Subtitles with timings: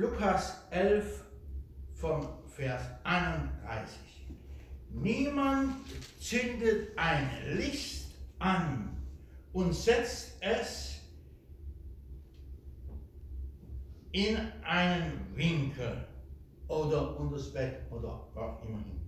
[0.00, 1.24] Lukas 11
[1.92, 3.98] vom Vers 31.
[4.88, 5.74] Niemand
[6.18, 8.06] zündet ein Licht
[8.38, 8.96] an
[9.52, 11.02] und setzt es
[14.12, 16.06] in einen Winkel
[16.66, 19.02] oder unter das Bett oder auch immer hin.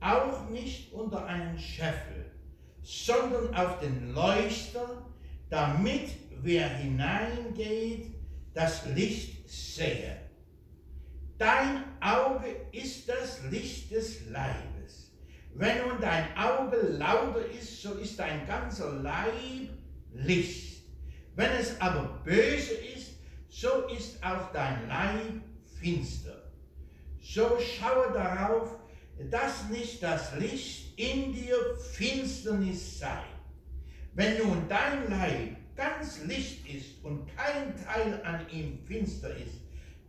[0.00, 2.32] Auch nicht unter einen Scheffel,
[2.82, 5.06] sondern auf den Leuchter,
[5.48, 6.10] damit
[6.42, 8.14] wer hineingeht,
[8.52, 10.16] das Licht sehe.
[11.38, 15.12] Dein Auge ist das Licht des Leibes.
[15.54, 19.68] Wenn nun dein Auge lauter ist, so ist dein ganzer Leib
[20.12, 20.82] Licht.
[21.34, 23.12] Wenn es aber böse ist,
[23.48, 25.40] so ist auch dein Leib
[25.78, 26.50] finster.
[27.20, 28.76] So schaue darauf,
[29.30, 31.56] dass nicht das Licht in dir
[31.92, 33.24] Finsternis sei.
[34.14, 39.60] Wenn nun dein Leib ganz Licht ist und kein Teil an ihm finster ist,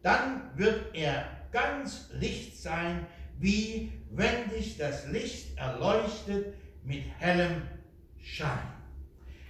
[0.02, 3.06] dann wird er ganz Licht sein,
[3.40, 7.62] wie wenn dich das Licht erleuchtet mit hellem
[8.22, 8.77] Schein.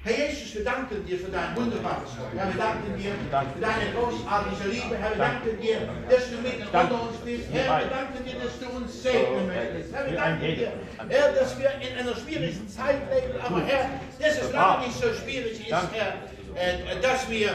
[0.07, 2.31] Herr Jesus, wir danken dir für dein wunderbares Wort.
[2.33, 4.95] Herr, wir danken dir für deine großartige Liebe.
[4.97, 7.43] Herr, wir danken dir, dass du unter uns bist.
[7.51, 9.93] Herr, wir danken dir, dass du uns segnen möchtest.
[9.93, 10.71] Herr, wir danken dir,
[11.09, 13.37] Herr, dass wir in einer schwierigen Zeit leben.
[13.43, 16.13] Aber Herr, dass es lange nicht so schwierig ist, Herr,
[16.55, 17.49] äh, dass wir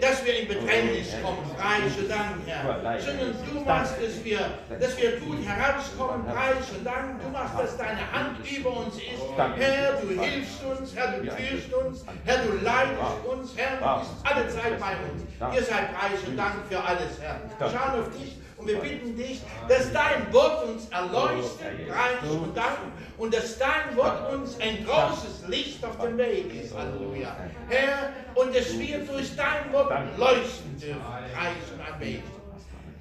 [0.00, 3.00] dass wir in Bedrängnis kommen, preis und Dank, Herr.
[3.00, 4.40] Sondern du machst, dass wir,
[4.78, 7.22] dass wir gut herauskommen, preis und Dank.
[7.22, 9.22] Du machst, dass deine Hand über uns ist.
[9.56, 14.12] Herr, du hilfst uns, Herr, du führst uns, Herr, du leitest uns, Herr, du bist
[14.24, 15.54] alle Zeit bei uns.
[15.56, 17.40] Ihr seid preis und Dank für alles, Herr.
[17.70, 22.78] Schauen auf dich und wir bitten dich, dass dein Wort uns erleuchtet, preis und Dank,
[23.18, 26.74] und dass dein Wort uns ein großes Licht auf dem Weg ist.
[26.74, 27.36] Halleluja.
[27.68, 32.22] Herr, und dass wir durch dein Wort leuchten dürfen, preis und anbeten.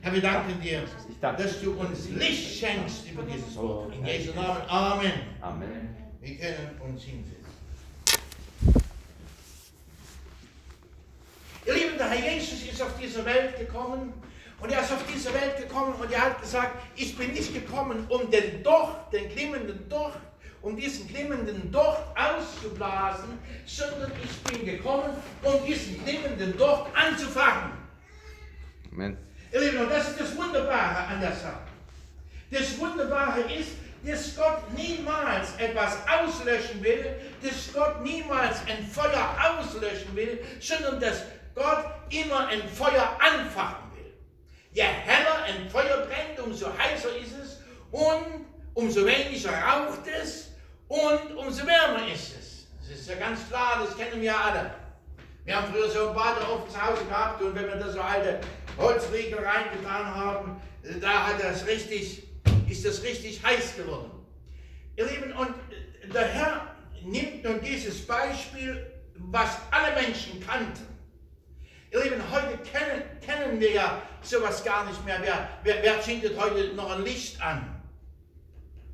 [0.01, 0.81] Herr, wir danken dir,
[1.21, 3.93] dass du uns Licht schenkst über dieses Wort.
[3.93, 4.61] In Jesu Namen.
[4.67, 5.11] Amen.
[5.41, 5.95] Amen.
[6.21, 7.41] Wir können uns hinsetzen.
[11.63, 14.11] Ihr Lieben, der Herr Jesus ist auf diese Welt gekommen
[14.61, 18.05] und er ist auf diese Welt gekommen und er hat gesagt, ich bin nicht gekommen,
[18.09, 20.19] um den Docht, den glimmenden Docht,
[20.61, 25.09] um diesen glimmenden Docht auszublasen, sondern ich bin gekommen,
[25.41, 27.71] um diesen glimmenden Docht anzufangen.
[28.91, 29.17] Amen.
[29.51, 31.61] Ihr Lieben, und das ist das Wunderbare an der Sache.
[32.51, 33.71] Das Wunderbare ist,
[34.05, 37.05] dass Gott niemals etwas auslöschen will,
[37.41, 41.23] dass Gott niemals ein Feuer auslöschen will, sondern dass
[41.55, 43.90] Gott immer ein Feuer anfachen
[44.73, 47.59] Je heller ein Feuer brennt, umso heißer ist es
[47.91, 50.51] und umso weniger raucht es
[50.87, 52.67] und umso wärmer ist es.
[52.79, 54.73] Das ist ja ganz klar, das kennen wir alle.
[55.43, 58.39] Wir haben früher so ein Badeofen zu Hause gehabt und wenn wir da so alte
[58.77, 60.61] Holzriegel reingetan haben,
[61.01, 62.27] da hat das richtig,
[62.69, 64.11] ist das richtig heiß geworden.
[64.95, 65.53] Ihr Lieben, und
[66.13, 70.90] der Herr nimmt nun dieses Beispiel, was alle Menschen kannten,
[71.91, 75.17] Ihr Lieben, heute kennen, kennen wir ja sowas gar nicht mehr.
[75.21, 77.81] Wer, wer, wer zündet heute noch ein Licht an?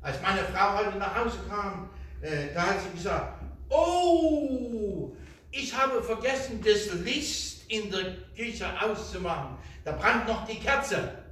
[0.02, 5.12] Als meine Frau heute nach Hause kam, äh, da hat sie gesagt, oh,
[5.52, 9.58] ich habe vergessen, das Licht in der Küche auszumachen.
[9.84, 11.22] Da brannt noch die Kerze.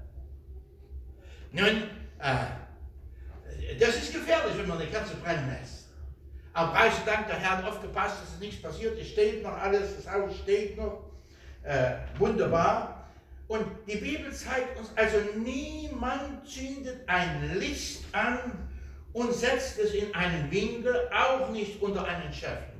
[1.50, 1.90] Nun,
[2.20, 5.88] äh, das ist gefährlich, wenn man eine Kerze brennen lässt.
[6.52, 8.96] Aber preis Dank, der Herr hat aufgepasst, dass nichts passiert.
[9.00, 11.05] Es steht noch alles, das Haus steht noch
[11.66, 13.08] äh, wunderbar.
[13.48, 18.38] Und die Bibel zeigt uns also, niemand zündet ein Licht an
[19.12, 22.74] und setzt es in einen Winkel, auch nicht unter einen Scheffel.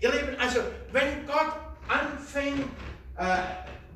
[0.00, 0.60] Ihr Lieben, also
[0.90, 1.54] wenn Gott
[1.88, 2.66] anfängt,
[3.16, 3.38] äh,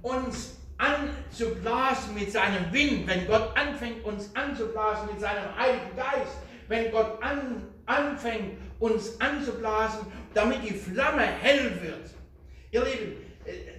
[0.03, 6.93] uns anzublasen mit seinem Wind, wenn Gott anfängt, uns anzublasen mit seinem Heiligen Geist, wenn
[6.93, 12.11] Gott an, anfängt, uns anzublasen, damit die Flamme hell wird.
[12.71, 13.26] Ihr Lieben,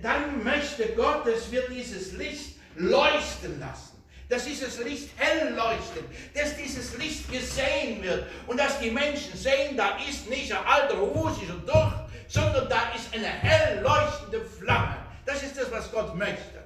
[0.02, 3.98] dann möchte Gott, dass wir dieses Licht leuchten lassen.
[4.30, 6.04] Dass dieses Licht hell leuchtet,
[6.34, 10.98] dass dieses Licht gesehen wird und dass die Menschen sehen, da ist nicht ein alter
[10.98, 11.94] rußiger Doch,
[12.28, 14.98] sondern da ist eine hell leuchtende Flamme.
[15.26, 16.64] Das ist das, was Gott möchte.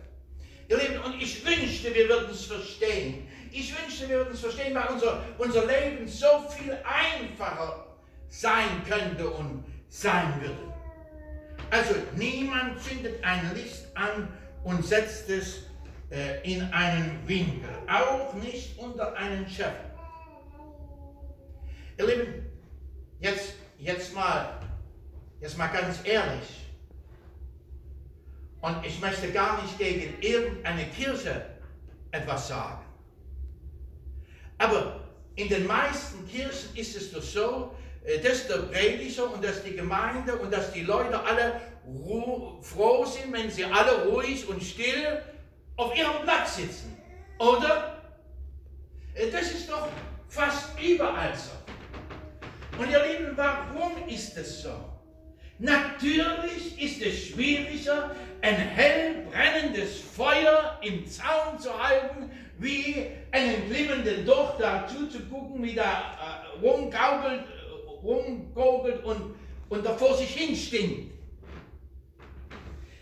[0.69, 3.27] Ihr Lieben, und ich wünschte, wir würden es verstehen.
[3.51, 7.85] Ich wünschte, wir würden es verstehen, weil unser, unser Leben so viel einfacher
[8.29, 10.70] sein könnte und sein würde.
[11.69, 14.27] Also niemand zündet ein Licht an
[14.63, 15.63] und setzt es
[16.11, 19.91] äh, in einen Winkel, auch nicht unter einen Scheffel.
[21.97, 22.45] Ihr Lieben,
[23.19, 24.59] jetzt, jetzt, mal,
[25.39, 26.67] jetzt mal ganz ehrlich.
[28.61, 31.45] Und ich möchte gar nicht gegen irgendeine Kirche
[32.11, 32.85] etwas sagen.
[34.57, 35.01] Aber
[35.35, 39.75] in den meisten Kirchen ist es doch so, äh, dass der Prediger und dass die
[39.75, 41.62] Gemeinde und dass die Leute alle
[42.62, 45.21] froh sind, wenn sie alle ruhig und still
[45.75, 46.98] auf ihrem Platz sitzen.
[47.39, 48.01] Oder?
[49.15, 49.88] Äh, das ist doch
[50.27, 51.51] fast überall so.
[52.81, 54.74] Und ihr Lieben, warum ist es so?
[55.59, 64.25] Natürlich ist es schwieriger, ein hell brennendes Feuer im Zaun zu halten, wie einen glimmenden
[64.25, 67.44] Docht da zuzugucken, wie da äh, rumgaukelt,
[68.03, 69.36] rumgogelt und,
[69.69, 71.12] und da vor sich hin stinkt.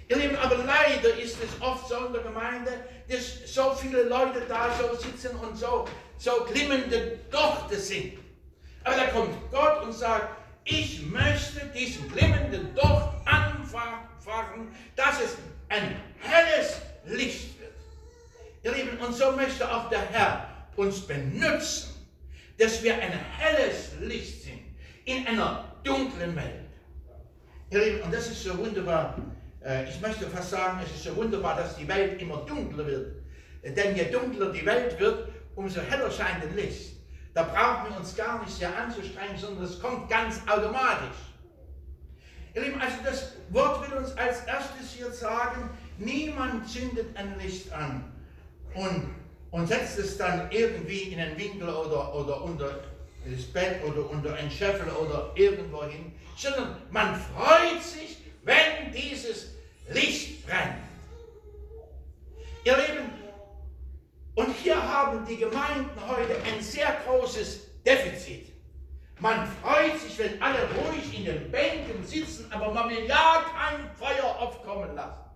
[0.10, 2.72] Ihr Lieben, aber leider ist es oft so in der Gemeinde,
[3.08, 5.86] dass so viele Leute da so sitzen und so,
[6.18, 8.18] so glimmende Dochte sind.
[8.84, 10.36] Aber da kommt Gott und sagt,
[10.66, 15.38] ich möchte diesen glimmenden Docht anfachen, dass es
[15.70, 17.74] ein helles Licht wird.
[18.64, 21.90] Ihr Lieben, und so möchte auch der Herr uns benutzen,
[22.58, 24.39] dass wir ein helles Licht
[25.06, 26.70] in einer dunklen Welt.
[27.72, 29.18] Ihr Lieben, und das ist so wunderbar.
[29.64, 33.16] Äh, ich möchte fast sagen, es ist so wunderbar, dass die Welt immer dunkler wird.
[33.64, 36.96] Denn je dunkler die Welt wird, umso heller scheint ein Licht.
[37.34, 41.18] Da brauchen wir uns gar nicht sehr anzustrengen, sondern es kommt ganz automatisch.
[42.56, 47.72] Ihr Lieben, also das Wort will uns als erstes hier sagen, niemand zündet ein Licht
[47.72, 48.12] an
[48.74, 49.12] und,
[49.52, 52.99] und setzt es dann irgendwie in einen Winkel oder, oder unter das
[53.54, 59.56] Bett oder unter ein Scheffel oder irgendwo hin, sondern man freut sich, wenn dieses
[59.90, 60.84] Licht brennt.
[62.64, 63.10] Ihr Lieben,
[64.36, 68.48] und hier haben die Gemeinden heute ein sehr großes Defizit.
[69.20, 73.90] Man freut sich, wenn alle ruhig in den Bänken sitzen, aber man will ja kein
[73.96, 75.30] Feuer aufkommen lassen.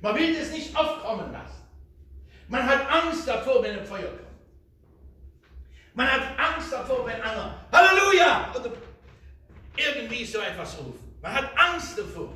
[0.00, 1.62] Man will es nicht aufkommen lassen.
[2.48, 4.27] Man hat Angst davor, wenn ein Feuer kommt.
[5.94, 8.70] Man hat Angst davor, wenn einer Halleluja oder
[9.76, 11.00] irgendwie so etwas ruft.
[11.20, 12.32] Man hat Angst davor.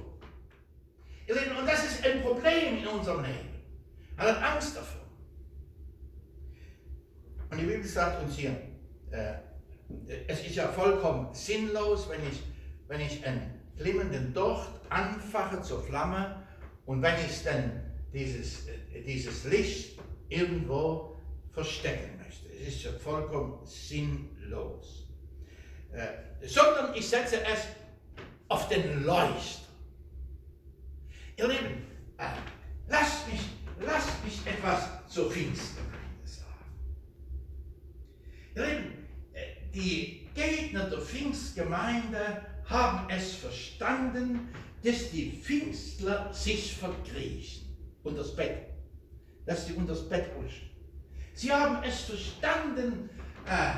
[1.28, 3.48] Und das ist ein Problem in unserem Leben.
[4.16, 5.02] Man hat Angst davor.
[7.50, 8.56] Und die Bibel sagt uns hier,
[9.10, 9.34] äh,
[10.26, 12.42] es ist ja vollkommen sinnlos, wenn ich,
[12.88, 16.42] wenn ich einen glimmenden Docht anfache zur Flamme
[16.86, 17.82] und wenn ich dann
[18.12, 21.20] dieses, äh, dieses Licht irgendwo
[21.52, 22.21] verstecken
[22.66, 25.06] ist vollkommen sinnlos.
[25.92, 27.66] Äh, sondern ich setze es
[28.48, 29.62] auf den Leuchter.
[31.36, 31.86] Ihr Lieben,
[32.18, 32.24] äh,
[32.88, 33.40] lasst mich,
[33.80, 36.48] lasst mich etwas zur Pfingstgemeinde sagen.
[38.56, 44.48] Ihr Lieben, äh, die Gegner der Pfingstgemeinde haben es verstanden,
[44.82, 48.66] dass die Pfingstler sich verkriechen unter das Bett,
[49.46, 50.71] dass sie unter das Bett huschen.
[51.34, 53.10] Sie haben es verstanden,
[53.46, 53.74] äh,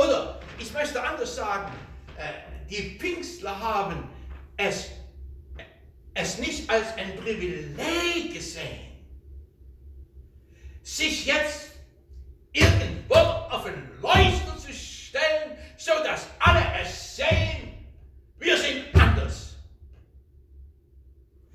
[0.00, 1.72] oder ich möchte anders sagen,
[2.16, 4.08] äh, die Pfingstler haben
[4.56, 4.90] es
[6.14, 8.92] es nicht als ein Privileg gesehen,
[10.82, 11.72] sich jetzt
[12.52, 17.86] irgendwo auf einen Leuchter zu stellen, so dass alle es sehen,
[18.38, 19.56] wir sind anders.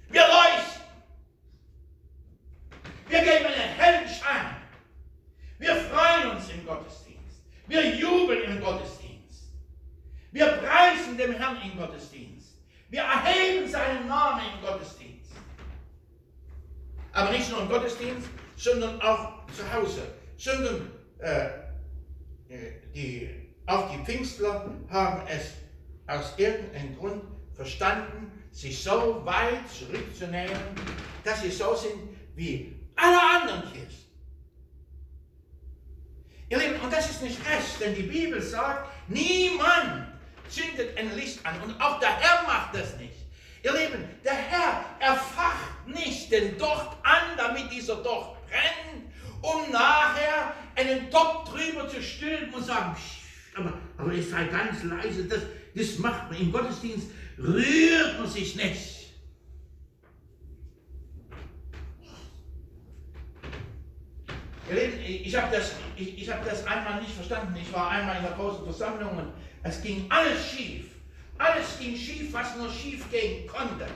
[0.10, 0.81] Wir leuchten.
[3.07, 4.55] Wir geben einen hellen Schein.
[5.58, 7.44] Wir freuen uns im Gottesdienst.
[7.67, 9.51] Wir jubeln im Gottesdienst.
[10.32, 12.29] Wir preisen dem Herrn im Gottesdienst.
[12.89, 15.32] Wir erheben seinen Namen im Gottesdienst.
[17.12, 18.27] Aber nicht nur im Gottesdienst,
[18.60, 20.01] sondern auch zu Hause.
[20.38, 21.46] Sondern äh,
[22.50, 23.30] äh, die,
[23.66, 25.54] auch die Pfingstler haben es
[26.08, 27.24] aus irgendeinem Grund
[27.56, 30.60] verstanden, sich so weit zurückzunehmen,
[31.24, 34.00] dass sie so sind wie alle anderen Kirchen.
[36.50, 40.08] Ihr Lieben, und das ist nicht recht, denn die Bibel sagt, niemand
[40.50, 41.62] zündet ein Licht an.
[41.62, 43.13] Und auch der Herr macht das nicht.
[43.63, 49.06] Ihr Lieben, der Herr erfacht nicht den Docht an, damit dieser Docht brennt,
[49.41, 52.96] um nachher einen Topf drüber zu stülpen und sagen,
[53.56, 55.41] aber, aber ich sei ganz leise, das,
[55.75, 59.00] das macht man im Gottesdienst, rührt man sich nicht.
[65.29, 67.56] Ich habe das, ich, ich hab das einmal nicht verstanden.
[67.60, 70.86] Ich war einmal in einer großen Versammlung und es ging alles schief.
[71.39, 73.88] Alles ging schief, was nur schief gehen konnte.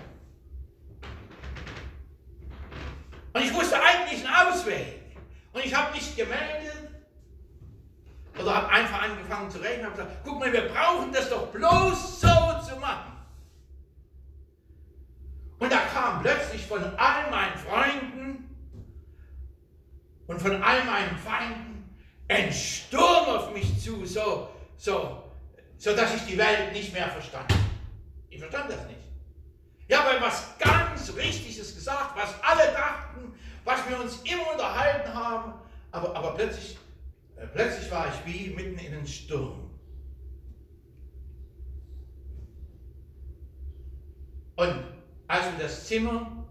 [3.33, 5.01] Und ich wusste eigentlich einen Ausweg.
[5.53, 6.89] Und ich habe mich gemeldet
[8.39, 12.21] oder habe einfach angefangen zu reden und gesagt, guck mal, wir brauchen das doch bloß
[12.21, 12.27] so
[12.67, 13.13] zu machen.
[15.59, 18.49] Und da kam plötzlich von all meinen Freunden
[20.27, 21.95] und von all meinen Feinden
[22.27, 25.23] ein Sturm auf mich zu, so, so,
[25.77, 27.53] so dass ich die Welt nicht mehr verstand.
[28.29, 28.99] Ich verstand das nicht.
[29.87, 32.82] Ich habe was ganz Richtiges gesagt, was alle dachten,
[33.63, 35.53] was wir uns immer unterhalten haben,
[35.91, 36.77] aber, aber plötzlich,
[37.35, 39.69] äh, plötzlich war ich wie mitten in einem Sturm.
[44.55, 44.83] Und
[45.27, 46.45] als wir das Zimmer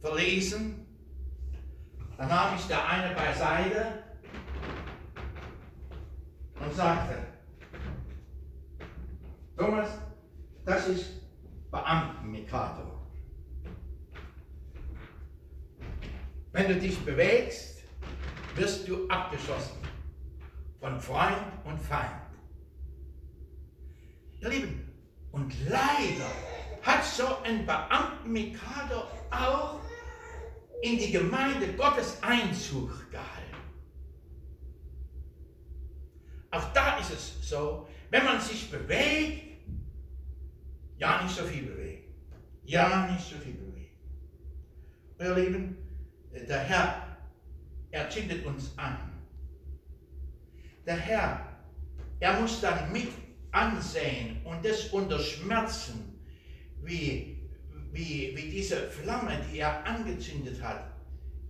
[0.00, 0.86] verließen,
[2.16, 4.02] dann nahm ich der eine beiseite
[6.60, 7.18] und sagte,
[9.56, 9.88] Thomas,
[10.64, 11.10] das ist
[11.70, 12.97] Beamtenmikator.
[16.58, 17.84] Wenn du dich bewegst,
[18.56, 19.78] wirst du abgeschossen
[20.80, 22.20] von Freund und Feind.
[24.40, 24.92] Ihr Lieben,
[25.30, 26.26] und leider
[26.82, 29.78] hat so ein Beamtenmikator auch
[30.82, 33.62] in die Gemeinde Gottes Einzug gehalten.
[36.50, 39.60] Auch da ist es so, wenn man sich bewegt,
[40.96, 42.08] ja nicht so viel bewegt.
[42.64, 43.94] Ja nicht so viel bewegt.
[45.20, 45.87] Ihr Lieben,
[46.46, 47.18] der Herr,
[47.90, 48.96] er zündet uns an.
[50.86, 51.48] Der Herr,
[52.20, 53.08] er muss dann mit
[53.50, 56.20] ansehen und das unter Schmerzen,
[56.82, 57.38] wie,
[57.92, 60.84] wie, wie diese Flamme, die er angezündet hat,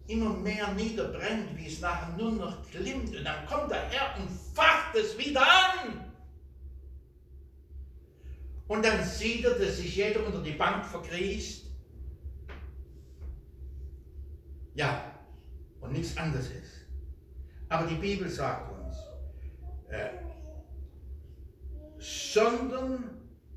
[0.06, 3.14] immer mehr niederbrennt, wie es nachher nur noch glimmt.
[3.14, 6.12] Und dann kommt der Herr und facht es wieder an.
[8.66, 11.67] Und dann sieht er, dass sich jeder unter die Bank verkriecht.
[16.08, 16.86] Nichts anderes ist.
[17.68, 18.96] Aber die Bibel sagt uns,
[19.90, 20.08] äh,
[21.98, 23.10] sondern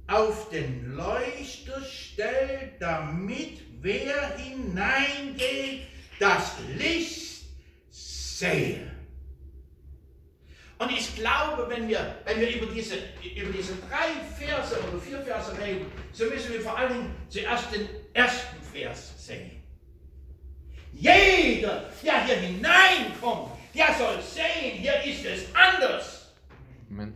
[0.08, 5.88] auf den Leuchter stellt, damit wer hineingeht,
[6.20, 7.46] das Licht
[7.90, 8.92] sehe.
[10.78, 12.96] Und ich glaube, wenn wir, wenn wir über, diese,
[13.36, 17.74] über diese drei Verse oder vier Verse reden, so müssen wir vor allen Dingen zuerst
[17.74, 19.61] den ersten Vers sehen.
[20.94, 26.32] Jeder, der hier hineinkommt, der soll sehen, hier ist es anders.
[26.90, 27.14] Amen.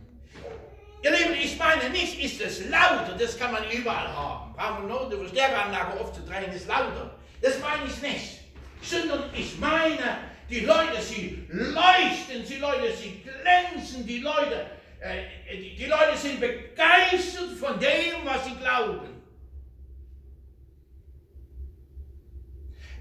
[1.02, 4.54] Ihr Lieben, ich meine nicht, ist es lauter, das kann man überall haben.
[4.54, 7.14] Brauchen wir nur die Verstärkeranlage aufzudrehen, ist lauter.
[7.40, 8.40] Das meine ich nicht.
[8.82, 10.18] Sondern ich meine,
[10.48, 14.66] die Leute, sie leuchten, die Leute, sie glänzen, die Leute,
[15.00, 19.15] äh, die, die Leute sind begeistert von dem, was sie glauben.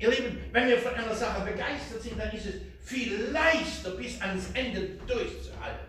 [0.05, 4.21] Ihr Lieben, wenn wir von einer Sache begeistert sind, dann ist es viel leichter bis
[4.21, 5.88] ans Ende durchzuhalten.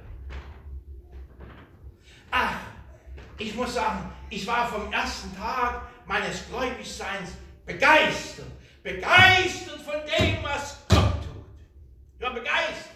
[2.31, 2.55] Ach,
[3.37, 7.33] ich muss sagen, ich war vom ersten Tag meines Gläubigseins
[7.67, 8.47] begeistert.
[8.83, 10.79] Begeistert von dem, was
[12.19, 12.96] ich war begeistert.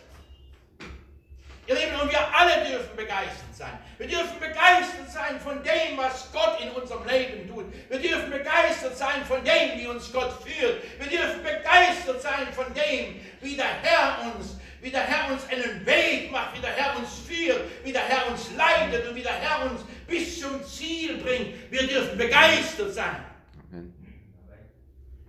[1.71, 3.79] Ihr Lieben, und wir alle dürfen begeistert sein.
[3.97, 7.67] Wir dürfen begeistert sein von dem, was Gott in unserem Leben tut.
[7.89, 10.83] Wir dürfen begeistert sein von dem, wie uns Gott führt.
[10.99, 15.87] Wir dürfen begeistert sein von dem, wie der Herr uns, wie der Herr uns einen
[15.87, 19.39] Weg macht, wie der Herr uns führt, wie der Herr uns leitet und wie der
[19.39, 21.71] Herr uns bis zum Ziel bringt.
[21.71, 23.25] Wir dürfen begeistert sein.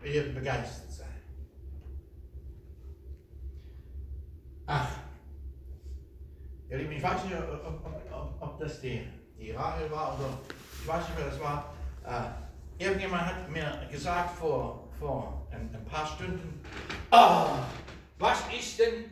[0.01, 0.81] Wir dürfen begeistert
[4.65, 4.88] Ach,
[6.71, 10.39] ihr Lieben, ich weiß nicht, ob, ob, ob, das die, die Rahel war oder
[10.81, 11.73] ich weiß nicht, wer das war.
[12.05, 16.63] Äh, irgendjemand hat mir gesagt vor, vor ein, ein paar Stunden,
[17.11, 17.47] oh,
[18.17, 19.11] was ist denn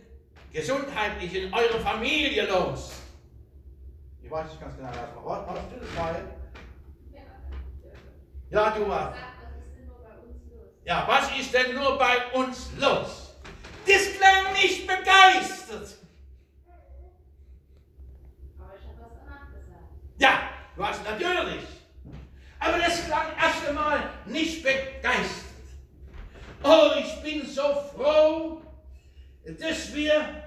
[0.51, 2.93] gesundheitlich in eurer Familie los?
[4.21, 5.47] Ich weiß nicht ganz genau, was war.
[5.47, 6.23] Warst du das, Rahel?
[8.51, 9.19] Ja, du warst.
[10.85, 13.35] Ja, was ist denn nur bei uns los?
[13.85, 15.97] Das klang nicht begeistert.
[18.57, 19.83] Aber ich habe was danach gesagt.
[20.79, 21.63] Hast natürlich.
[22.59, 25.45] Aber das klang erst einmal nicht begeistert.
[26.63, 27.61] Oh, ich bin so
[27.95, 28.61] froh,
[29.45, 30.43] dass wir,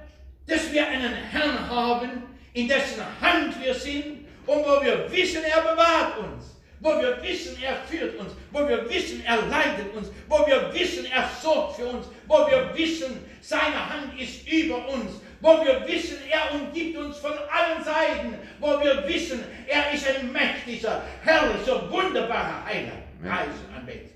[0.47, 2.23] dass wir einen Herrn haben,
[2.55, 7.57] in dessen Hand wir sind und wo wir wissen, er bewahrt uns wo wir wissen,
[7.63, 11.87] er führt uns, wo wir wissen, er leitet uns, wo wir wissen, er sorgt für
[11.87, 15.13] uns, wo wir wissen, seine Hand ist über uns,
[15.43, 20.33] wo wir wissen, er umgibt uns von allen Seiten, wo wir wissen, er ist ein
[20.33, 22.93] mächtiger, herrlicher, wunderbarer Heiler.
[23.21, 24.11] Preisen, anbeten.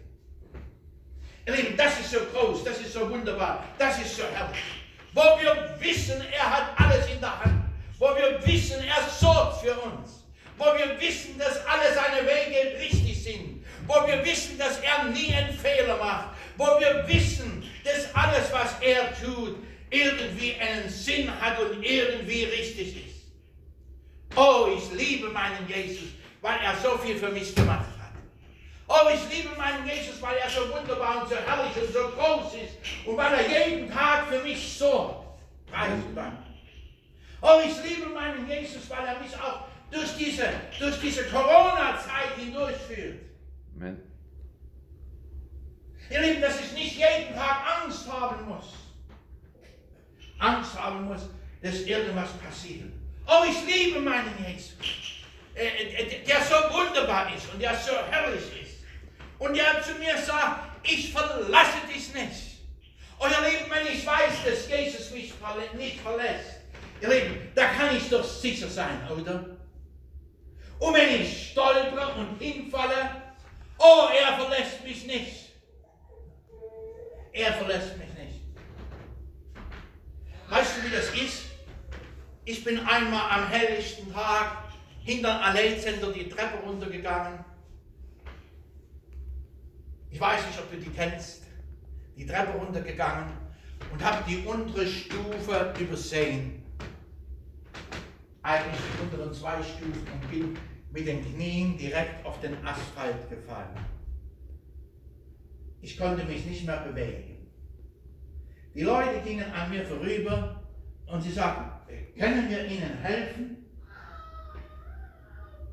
[1.47, 4.63] Ihr Lieben, das ist so groß, das ist so wunderbar, das ist so herrlich.
[5.13, 7.65] Wo wir wissen, er hat alles in der Hand,
[7.99, 10.17] wo wir wissen, er sorgt für uns
[10.59, 15.35] wo wir wissen, dass alle seine Wege richtig sind, wo wir wissen, dass er nie
[15.35, 19.57] einen Fehler macht, wo wir wissen, dass alles, was er tut,
[19.91, 23.17] irgendwie einen Sinn hat und irgendwie richtig ist.
[24.37, 28.13] Oh, ich liebe meinen Jesus, weil er so viel für mich gemacht hat.
[28.89, 32.55] Oh, ich liebe meinen Jesus, weil er so wunderbar und so herrlich und so groß
[32.55, 35.41] ist und weil er jeden Tag für mich sorgt.
[35.71, 36.39] Preis Dank.
[37.41, 43.21] Oh, ich liebe meinen Jesus, weil er mich auch durch diese, durch diese Corona-Zeit hindurchführt.
[43.77, 44.03] Amen.
[46.11, 48.86] Ihr Lieben, dass ich nicht jeden Tag Angst haben muss.
[50.39, 51.23] Angst haben muss,
[51.63, 52.85] dass irgendwas passiert.
[53.27, 54.75] Oh, ich liebe meinen Jesus,
[55.55, 58.77] äh, äh, der so wunderbar ist und der so herrlich ist.
[59.39, 62.57] Und der zu mir sagt, ich verlasse dich nicht.
[63.19, 65.33] Und ihr Lieben, wenn ich weiß, dass Jesus mich
[65.77, 66.61] nicht verlässt,
[67.01, 69.57] ihr Lieben, da kann ich doch sicher sein, oder?
[70.79, 73.11] Und wenn ich stolper und hinfalle,
[73.79, 75.47] oh, er verlässt mich nicht.
[77.33, 78.07] Er verlässt mich.
[80.49, 81.47] Weißt du, wie das ist?
[82.45, 84.65] Ich bin einmal am helllichten Tag
[85.03, 87.45] hinter dem Allee-Center die Treppe runtergegangen.
[90.11, 91.43] Ich weiß nicht, ob du die kennst.
[92.17, 93.33] Die Treppe runtergegangen
[93.93, 96.63] und habe die untere Stufe übersehen.
[98.43, 100.57] Eigentlich die unteren zwei Stufen und bin
[100.93, 103.77] mit den Knien direkt auf den Asphalt gefallen.
[105.83, 107.36] Ich konnte mich nicht mehr bewegen.
[108.77, 110.63] Die Leute gingen an mir vorüber
[111.07, 113.57] und sie sagten, können wir Ihnen helfen?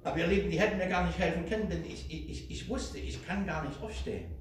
[0.04, 3.00] Aber ihr Lieben, die hätten mir gar nicht helfen können, denn ich, ich, ich wusste,
[3.00, 4.32] ich kann gar nicht aufstehen.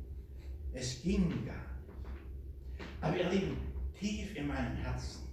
[0.72, 2.88] Es ging gar nicht.
[3.00, 3.56] Aber ihr Lieben,
[3.98, 5.26] tief in meinem Herzen,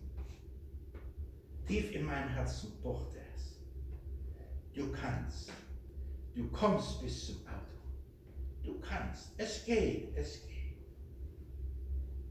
[1.67, 3.59] tief in meinem Herzen pochte es.
[4.73, 5.51] Du kannst.
[6.33, 8.63] Du kommst bis zum Auto.
[8.63, 9.33] Du kannst.
[9.37, 10.58] Es geht, es geht.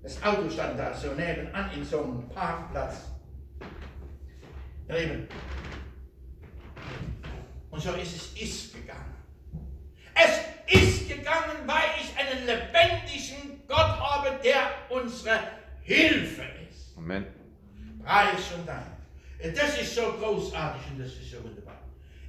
[0.03, 3.07] Das Auto stand da so nebenan in so einem Parkplatz.
[4.89, 5.29] Reben.
[7.71, 9.15] Und so ist es ist gegangen.
[10.15, 15.39] Es ist gegangen, weil ich einen lebendigen Gott habe, der unsere
[15.83, 16.97] Hilfe ist.
[16.97, 17.27] Amen.
[18.03, 18.87] Preis und Dank.
[19.55, 21.81] Das ist so großartig und das ist so wunderbar.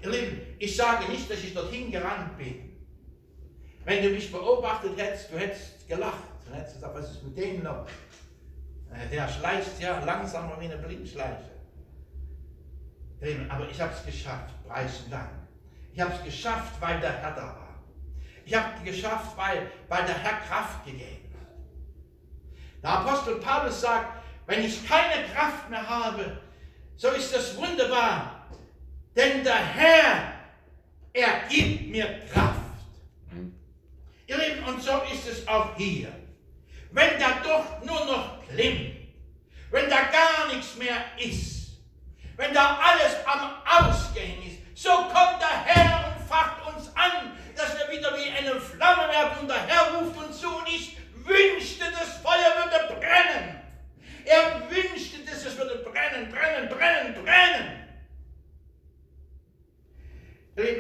[0.04, 2.78] Ihr Lieben, ich sage nicht, dass ich dorthin gerannt bin.
[3.86, 6.29] Wenn du mich beobachtet hättest, du hättest gelacht.
[6.52, 7.86] Hättest du gesagt, was ist mit dem noch?
[8.92, 11.50] Äh, der schleicht ja langsamer wie eine Blindschleiche.
[13.50, 15.30] Aber ich habe es geschafft, preis und Dank.
[15.94, 17.84] Ich habe es geschafft, weil der Herr da war.
[18.46, 22.82] Ich habe es geschafft, weil, weil der Herr Kraft gegeben hat.
[22.82, 26.40] Der Apostel Paulus sagt, wenn ich keine Kraft mehr habe,
[26.96, 28.48] so ist das wunderbar.
[29.16, 30.34] Denn der Herr,
[31.14, 32.60] er gibt mir Kraft.
[34.28, 36.10] Ihr Lieben, und so ist es auch hier.
[36.92, 38.96] Wenn der Docht nur noch klimmt,
[39.72, 41.78] wenn da gar nichts mehr ist,
[42.36, 47.78] wenn da alles am Ausgehen ist, so kommt der Herr und facht uns an, dass
[47.78, 51.86] wir wieder wie eine Flamme werden und der Herr ruft uns zu und ich wünschte,
[51.92, 53.62] das Feuer würde brennen.
[54.26, 57.80] Er wünschte, dass es würde brennen, brennen, brennen, brennen.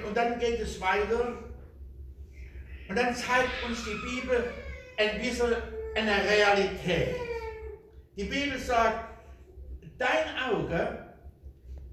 [0.05, 1.37] Und dann geht es weiter
[2.89, 4.51] und dann zeigt uns die Bibel
[4.97, 5.55] ein bisschen
[5.99, 7.15] eine Realität.
[8.15, 9.21] Die Bibel sagt,
[9.97, 11.05] dein Auge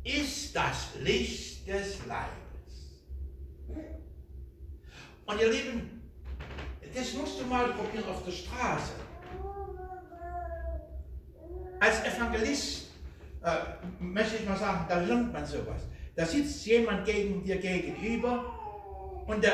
[0.05, 2.95] ist das Licht des Leibes.
[5.27, 6.03] Und ihr Lieben,
[6.95, 8.93] das musst du mal probieren auf der Straße.
[11.81, 12.91] Als Evangelist
[13.43, 13.57] äh,
[13.99, 15.83] möchte ich mal sagen, da lernt man sowas.
[16.15, 18.45] Da sitzt jemand gegen dir gegenüber
[19.27, 19.51] und da,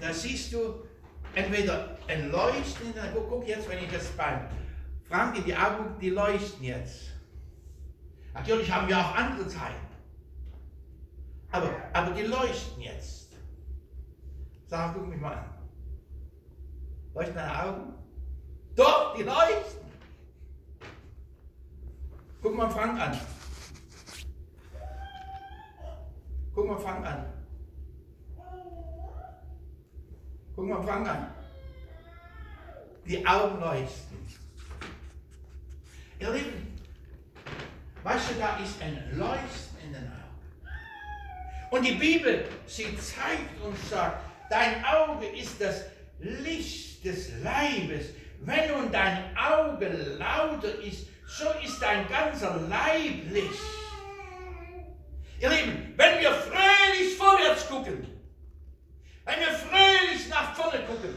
[0.00, 0.84] da siehst du
[1.34, 4.40] entweder ein Leuchten, guck, jetzt, wenn ich das beim
[5.08, 7.10] Frank die Augen, die leuchten jetzt.
[8.34, 9.86] Natürlich haben wir auch andere Zeiten.
[11.52, 13.32] Aber, aber die leuchten jetzt.
[14.66, 15.44] Sag, guck mich mal an.
[17.14, 17.92] Leuchten deine Augen?
[18.76, 19.80] Doch, die leuchten.
[22.42, 23.20] Guck mal Frank an.
[26.54, 27.26] Guck mal Frank an.
[30.54, 31.39] Guck mal Frank an.
[33.06, 34.18] Die Augen leuchten.
[36.18, 36.70] Ihr Lieben,
[38.02, 41.70] Weißt du, da ist ein Leuchten in den Augen.
[41.70, 45.84] Und die Bibel, sie zeigt uns, sagt, dein Auge ist das
[46.18, 48.06] Licht des Leibes.
[48.40, 53.60] Wenn nun dein Auge lauter ist, so ist dein ganzer Leib Licht.
[55.38, 58.06] Ihr Lieben, wenn wir fröhlich vorwärts gucken,
[59.24, 61.14] Wenn wir fröhlich nach vorne gucken.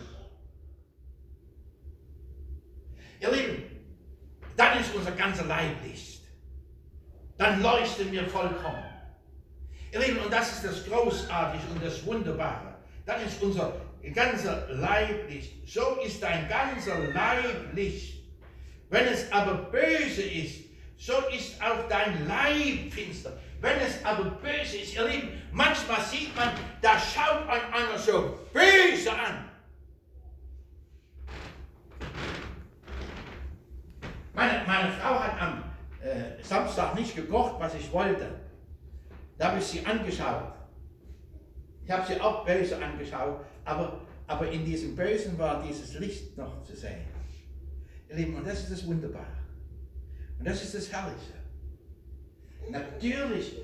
[3.24, 3.64] Ihr Lieben,
[4.58, 6.24] dann ist unser ganzer Leib Licht.
[7.38, 8.84] Dann leuchten wir vollkommen.
[9.94, 12.76] Ihr Lieben, und das ist das Großartige und das Wunderbare.
[13.06, 13.78] Dann ist unser
[14.14, 15.66] ganzer Leib Licht.
[15.66, 18.26] So ist dein ganzer Leib Licht.
[18.90, 20.66] Wenn es aber böse ist,
[20.98, 23.40] so ist auch dein Leib finster.
[23.62, 26.50] Wenn es aber böse ist, ihr Lieben, manchmal sieht man,
[26.82, 29.50] da schaut ein einer so böse an.
[34.34, 35.64] Meine, meine Frau hat am
[36.02, 38.30] äh, Samstag nicht gekocht, was ich wollte.
[39.40, 40.54] Da habe ich sie angeschaut.
[41.84, 46.62] Ich habe sie auch böse angeschaut, aber, aber in diesem Bösen war dieses Licht noch
[46.62, 47.08] zu sehen.
[48.08, 49.26] Ihr Lieben, und das ist das Wunderbare.
[50.38, 51.34] Und das ist das Herrliche.
[52.70, 53.58] Natürlich,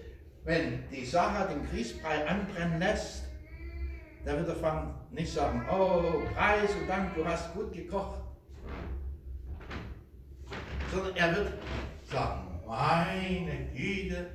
[0.43, 3.25] wenn die Sarah den Grießbrei anbrennen lässt,
[4.25, 8.19] da wird der Fang nicht sagen, oh, Preis und Dank, du hast gut gekocht.
[10.91, 11.53] Sondern er wird
[12.11, 14.27] sagen, meine Güte,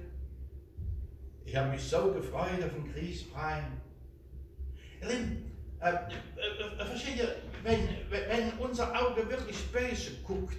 [1.45, 3.63] ich habe mich so gefreut auf den Grießbrei.
[5.01, 5.15] Ihr äh,
[5.81, 5.93] äh,
[6.81, 10.57] äh, versteht ihr, wenn, wenn unser Auge wirklich böse guckt,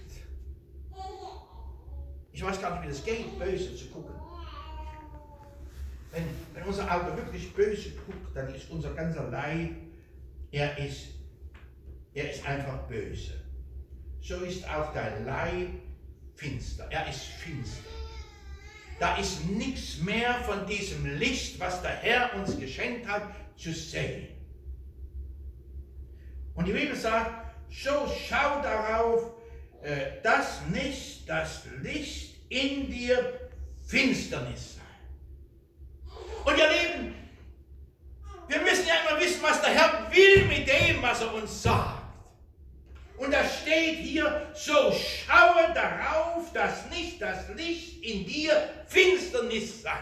[2.32, 4.14] ich weiß gar nicht, wie das geht, böse zu gucken.
[6.12, 9.72] Wenn, wenn unser Auge wirklich böse guckt, dann ist unser ganzer Leib,
[10.50, 11.08] er ist,
[12.14, 13.32] er ist einfach böse.
[14.22, 15.85] So ist auch dein Leib
[16.36, 16.86] finster.
[16.90, 17.90] Er ist finster.
[18.98, 23.22] Da ist nichts mehr von diesem Licht, was der Herr uns geschenkt hat,
[23.56, 24.28] zu sehen.
[26.54, 29.32] Und die Bibel sagt, so schau darauf,
[29.82, 33.50] äh, dass nicht das Licht in dir
[33.86, 36.50] Finsternis sei.
[36.50, 37.14] Und ihr Lieben,
[38.48, 41.95] wir müssen ja immer wissen, was der Herr will mit dem, was er uns sagt.
[43.26, 49.98] Und da steht hier, so schaue darauf, dass nicht das Licht in dir Finsternis sei.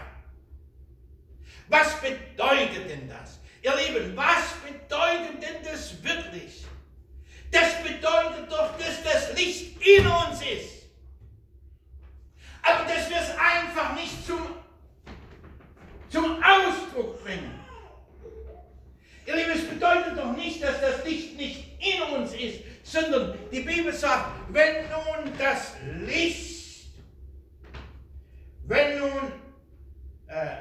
[1.67, 3.39] Was bedeutet denn das?
[3.63, 6.65] Ihr Lieben, was bedeutet denn das wirklich?
[7.49, 10.83] Das bedeutet doch, dass das Licht in uns ist.
[12.61, 14.55] Aber dass wir es einfach nicht zum,
[16.09, 17.59] zum Ausdruck bringen.
[19.25, 23.61] Ihr Lieben, es bedeutet doch nicht, dass das Licht nicht in uns ist, sondern die
[23.61, 25.73] Bibel sagt, wenn nun das
[26.05, 26.85] Licht,
[28.67, 29.31] wenn nun,
[30.27, 30.57] äh,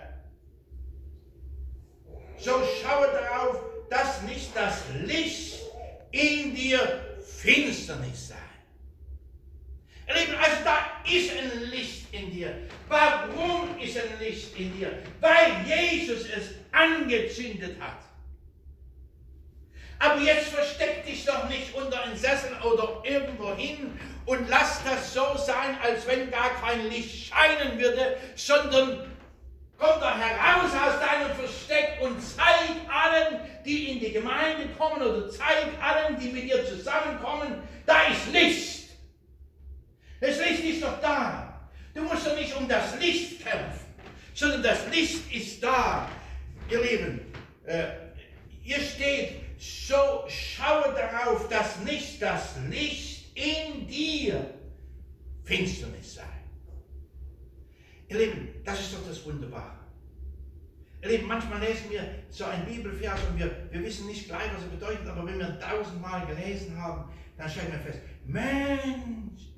[2.38, 3.60] so schaue darauf,
[3.90, 5.60] dass nicht das Licht
[6.10, 8.34] in dir Finsternis sei.
[10.06, 12.54] Lieben, also da ist ein Licht in dir.
[12.88, 15.02] Warum ist ein Licht in dir?
[15.20, 18.13] Weil Jesus es angezündet hat.
[19.98, 25.12] Aber jetzt versteck dich doch nicht unter einen Sessel oder irgendwo hin und lass das
[25.14, 29.06] so sein, als wenn gar kein Licht scheinen würde, sondern
[29.78, 35.30] komm doch heraus aus deinem Versteck und zeig allen, die in die Gemeinde kommen oder
[35.30, 38.90] zeig allen, die mit dir zusammenkommen, da ist Licht.
[40.20, 41.68] Das Licht ist doch da.
[41.94, 43.94] Du musst doch nicht um das Licht kämpfen,
[44.34, 46.08] sondern das Licht ist da.
[46.70, 47.32] Ihr Lieben,
[47.66, 47.84] äh,
[48.62, 54.54] hier steht, so schaue darauf, dass nicht das Licht in dir
[55.44, 56.22] Finsternis sei.
[58.08, 59.78] Ihr Lieben, das ist doch das Wunderbare.
[61.02, 64.62] Ihr Lieben, manchmal lesen wir so ein Bibelvers und wir, wir wissen nicht gleich, was
[64.62, 69.52] er bedeutet, aber wenn wir tausendmal gelesen haben, dann stellen wir fest, Mensch,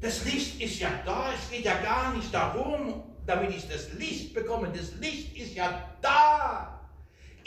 [0.00, 4.34] das Licht ist ja da, es geht ja gar nicht darum, damit ich das Licht
[4.34, 4.70] bekomme.
[4.74, 6.75] Das Licht ist ja da.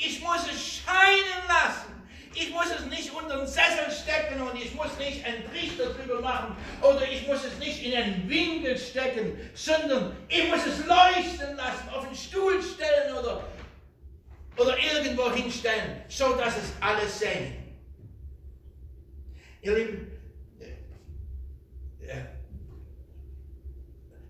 [0.02, 2.00] Ich muss es scheinen lassen.
[2.34, 6.22] Ich muss es nicht unter den Sessel stecken und ich muss nicht einen Trichter drüber
[6.22, 11.58] machen oder ich muss es nicht in einen Winkel stecken, sondern ich muss es leuchten
[11.58, 13.44] lassen, auf den Stuhl stellen oder,
[14.56, 17.56] oder irgendwo hinstellen, so dass es alle sehen.
[19.62, 20.12] Ihr Lieben,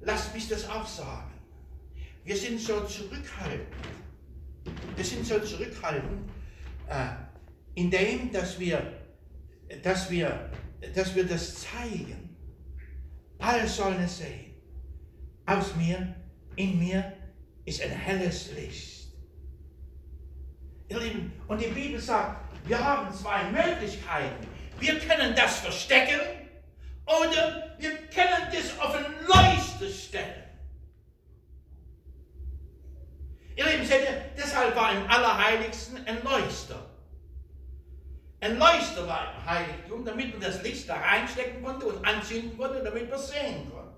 [0.02, 1.34] lasst mich das auch sagen.
[2.24, 3.68] Wir sind so zurückhaltend.
[4.96, 6.30] Wir sind so zurückhaltend,
[6.88, 7.10] äh,
[7.76, 8.82] in dem, dass wir,
[9.84, 10.52] dass, wir,
[10.94, 12.36] dass wir das zeigen.
[13.38, 14.54] Alle sollen es sehen.
[15.46, 16.16] Aus mir,
[16.56, 17.14] in mir
[17.66, 19.08] ist ein helles Licht.
[20.90, 24.48] Ihr Lieben, und die Bibel sagt, wir haben zwei Möglichkeiten.
[24.80, 26.20] Wir können das verstecken
[27.06, 30.39] oder wir können das auf ein Leuchte stellen.
[33.60, 36.90] Ihr Lieben, seht ihr, deshalb war im Allerheiligsten ein Leuchter.
[38.40, 43.70] ein Leuchterheiligtum, damit man das Licht da reinstecken konnte und anzünden konnte, damit man sehen
[43.70, 43.98] konnte.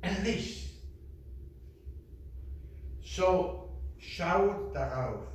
[0.00, 0.80] Ein Licht.
[3.02, 5.26] So schau darauf,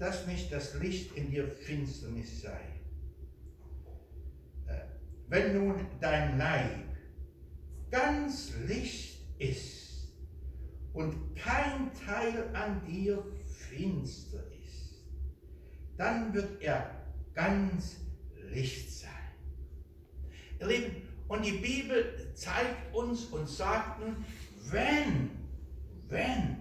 [0.00, 2.60] dass nicht das Licht in dir Finsternis sei.
[4.66, 4.80] Äh,
[5.28, 6.82] wenn nun dein Leib
[7.92, 9.85] ganz Licht ist
[10.96, 15.04] und kein Teil an dir finster ist,
[15.98, 16.90] dann wird er
[17.34, 17.98] ganz
[18.50, 19.10] Licht sein.
[20.58, 24.24] Ihr Lieben, und die Bibel zeigt uns und sagt nun,
[24.70, 25.30] wenn,
[26.08, 26.56] wenn,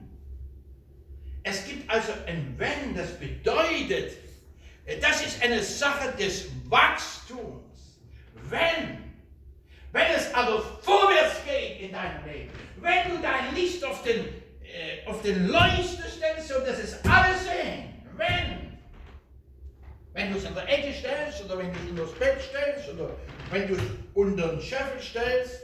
[1.44, 4.18] es gibt also ein Wenn, das bedeutet,
[5.02, 8.02] das ist eine Sache des Wachstums.
[8.50, 9.05] Wenn,
[9.96, 14.26] wenn es aber vorwärts geht in deinem Leben, wenn du dein Licht auf den,
[14.62, 18.78] äh, auf den Leuchter stellst, so dass es alle sehen, wenn,
[20.12, 22.90] wenn du es an der Ecke stellst oder wenn du es unter das Bett stellst
[22.90, 23.10] oder
[23.52, 23.82] wenn du es
[24.14, 25.62] unter den Scheffel stellst,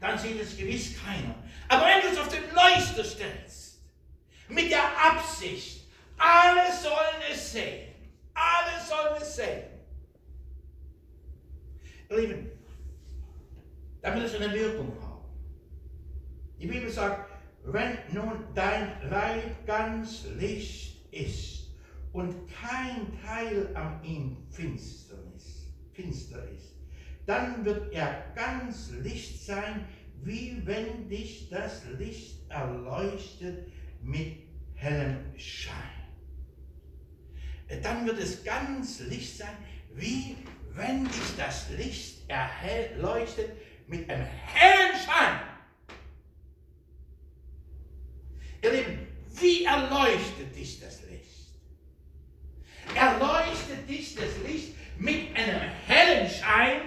[0.00, 1.36] dann sieht es gewiss keiner.
[1.68, 3.82] Aber wenn du es auf den Leuchter stellst,
[4.48, 5.86] mit der Absicht,
[6.18, 7.94] alle sollen es sehen,
[8.34, 9.62] alle sollen es sehen.
[12.08, 12.55] Lieben,
[14.06, 15.24] damit es eine Wirkung haben.
[16.60, 17.28] Die Bibel sagt,
[17.64, 21.72] wenn nun dein Leib ganz Licht ist
[22.12, 26.76] und kein Teil an ihm Finsternis, finster ist,
[27.26, 29.86] dann wird er ganz Licht sein,
[30.22, 33.66] wie wenn dich das Licht erleuchtet
[34.02, 34.36] mit
[34.74, 35.74] hellem Schein.
[37.82, 39.56] Dann wird es ganz Licht sein,
[39.96, 40.36] wie
[40.74, 43.50] wenn dich das Licht erleuchtet
[43.86, 45.40] mit einem hellen Schein.
[48.62, 49.06] Ihr Lieben,
[49.40, 51.24] wie erleuchtet dich das Licht?
[52.94, 56.80] Erleuchtet dich das Licht mit einem hellen Schein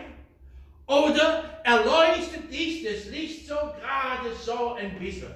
[0.88, 5.34] oder erleuchtet dich das Licht so gerade so ein bisschen?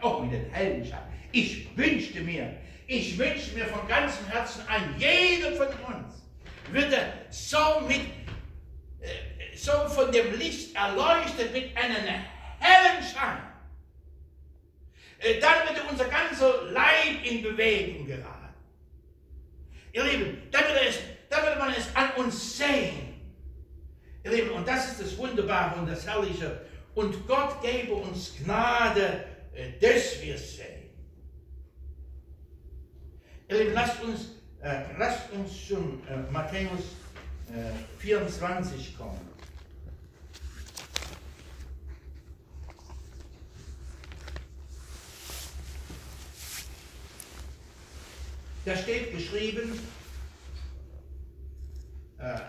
[0.00, 1.12] Auch mit einem hellen Schein.
[1.32, 6.26] Ich wünschte mir, ich wünsche mir von ganzem Herzen an jeder von uns
[6.72, 8.00] würde so mit
[9.56, 12.04] so von dem Licht erleuchtet mit einem
[12.58, 13.42] hellen Schein,
[15.40, 18.36] dann würde unser ganzer Leib in Bewegung geraten.
[19.92, 20.98] Ihr Lieben, dann würde, es,
[21.30, 23.14] dann würde man es an uns sehen.
[24.24, 26.66] Ihr Lieben, und das ist das Wunderbare und das Herrliche.
[26.94, 29.24] Und Gott gebe uns Gnade,
[29.80, 30.90] dass wir sehen.
[33.48, 36.96] Ihr Lieben, lasst uns, äh, lasst uns zum äh, Matthäus
[37.48, 39.35] äh, 24 kommen.
[48.66, 49.78] Da steht geschrieben,
[52.18, 52.40] äh,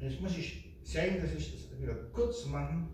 [0.00, 2.90] jetzt muss ich sehen, dass ich das wieder kurz machen.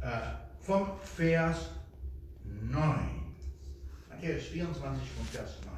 [0.00, 0.20] Äh,
[0.60, 1.68] vom Vers
[2.44, 3.34] 9.
[4.08, 5.74] Matthäus 24 vom Vers 9.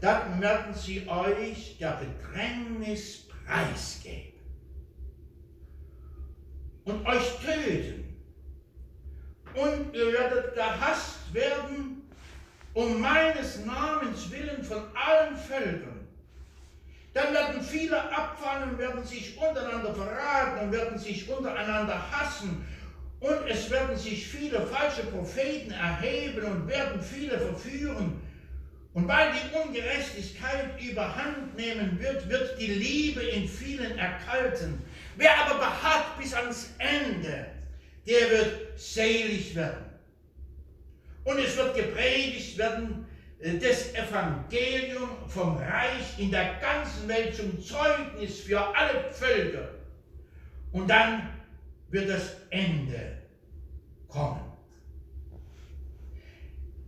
[0.00, 4.36] Dann werden sie euch der Bedrängnis preisgeben
[6.86, 8.16] und euch töten.
[9.54, 12.02] Und ihr werdet gehasst werden
[12.72, 16.06] um meines Namens willen von allen Völkern.
[17.14, 22.66] Dann werden viele abfallen, werden sich untereinander verraten und werden sich untereinander hassen.
[23.20, 28.20] Und es werden sich viele falsche Propheten erheben und werden viele verführen.
[28.92, 34.82] Und weil die Ungerechtigkeit überhand nehmen wird, wird die Liebe in vielen erkalten.
[35.16, 37.46] Wer aber beharrt bis ans Ende,
[38.06, 39.84] der wird selig werden.
[41.24, 43.06] Und es wird gepredigt werden,
[43.38, 49.68] das Evangelium vom Reich in der ganzen Welt zum Zeugnis für alle Völker.
[50.72, 51.28] Und dann
[51.88, 53.22] wird das Ende
[54.08, 54.40] kommen.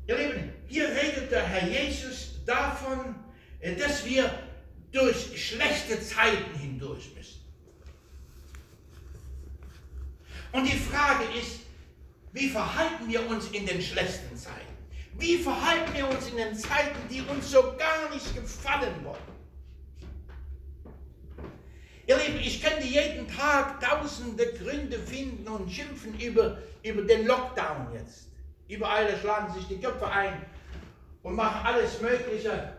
[0.06, 3.14] Ihr Lieben, hier redet der Herr Jesus davon,
[3.78, 4.30] dass wir
[4.92, 7.40] durch schlechte Zeiten hindurch müssen.
[10.52, 11.60] Und die Frage ist,
[12.32, 14.56] wie verhalten wir uns in den schlechten Zeiten?
[15.18, 19.37] Wie verhalten wir uns in den Zeiten, die uns so gar nicht gefallen wollen?
[22.08, 27.92] Ihr Lieben, ich könnte jeden Tag tausende Gründe finden und schimpfen über, über den Lockdown
[27.92, 28.28] jetzt.
[28.66, 30.40] Überall schlagen sich die Köpfe ein
[31.22, 32.72] und machen alles Mögliche.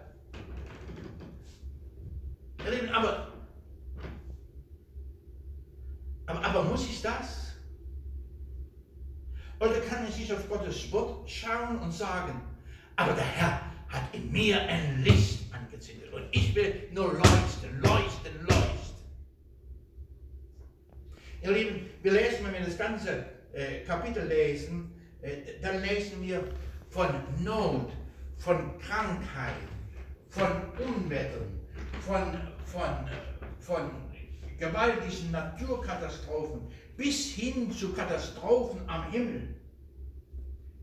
[2.65, 3.27] Ihr Lieben, aber,
[6.25, 7.53] aber, aber muss ich das?
[9.59, 12.41] Oder kann ich nicht auf Gottes Wort schauen und sagen,
[12.95, 18.33] aber der Herr hat in mir ein Licht angezündet und ich will nur leuchten, leuchten,
[18.41, 18.48] leuchten.
[21.41, 26.43] Ihr Lieben, wir lesen, wenn wir das ganze äh, Kapitel lesen, äh, dann lesen wir
[26.89, 27.07] von
[27.41, 27.91] Not,
[28.37, 29.53] von Krankheit,
[30.29, 30.47] von
[30.77, 31.59] Unwettern,
[32.01, 33.09] von, von,
[33.59, 33.91] von
[34.57, 36.61] gewaltigen Naturkatastrophen
[36.97, 39.55] bis hin zu Katastrophen am Himmel,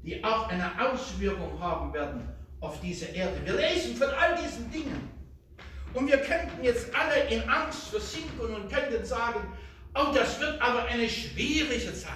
[0.02, 2.26] die auch eine Auswirkung haben werden
[2.60, 3.36] auf diese Erde.
[3.44, 5.10] Wir lesen von all diesen Dingen.
[5.92, 9.40] Und wir könnten jetzt alle in Angst versinken und könnten sagen,
[9.96, 12.12] oh, das wird aber eine schwierige Zeit.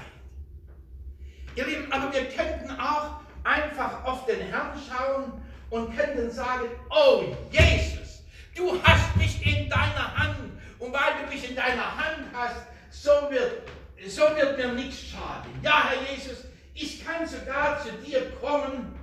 [1.57, 5.33] Ihr Lieben, aber wir könnten auch einfach auf den Herrn schauen
[5.71, 8.23] und könnten sagen, oh Jesus,
[8.55, 10.39] du hast mich in deiner Hand
[10.79, 13.63] und weil du mich in deiner Hand hast, so wird,
[14.07, 15.51] so wird mir nichts schaden.
[15.63, 18.95] Ja, Herr Jesus, ich kann sogar zu dir kommen.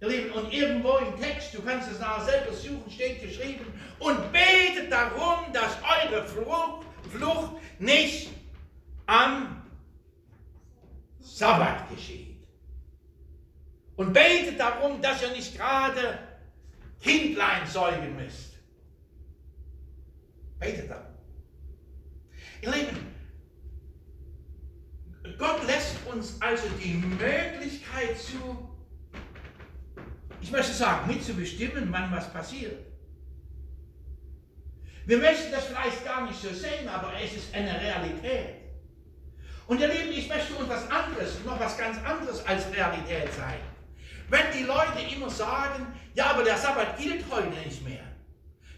[0.00, 3.66] Ihr Lieben, und irgendwo im Text, du kannst es nachher selber suchen, steht geschrieben,
[3.98, 8.30] und betet darum, dass eure Flucht, Flucht nicht
[9.06, 9.62] am
[11.20, 12.46] Sabbat geschieht.
[13.96, 16.18] Und betet darum, dass ihr nicht gerade
[17.00, 18.54] Kindlein säugen müsst.
[20.58, 21.06] Betet darum.
[22.62, 23.14] Ihr Lieben,
[25.38, 28.68] Gott lässt uns also die Möglichkeit zu,
[30.40, 32.87] ich möchte sagen, mitzubestimmen, wann was passiert.
[35.08, 38.56] Wir möchten das vielleicht gar nicht so sehen, aber es ist eine Realität.
[39.66, 43.58] Und ihr Lieben, ich möchte uns was anderes, noch was ganz anderes als Realität sein.
[44.28, 48.04] Wenn die Leute immer sagen, ja, aber der Sabbat gilt heute nicht mehr.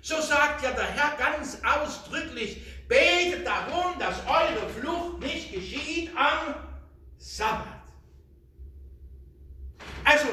[0.02, 6.54] So sagt ja der Herr ganz ausdrücklich, betet darum, dass eure Flucht nicht geschieht am
[7.18, 7.82] Sabbat.
[10.04, 10.28] Also,